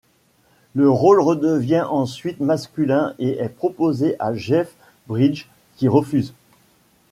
[0.73, 4.73] Le rôle redevient ensuite masculin et est proposé à Jeff
[5.05, 6.33] Bridges, qui refuse.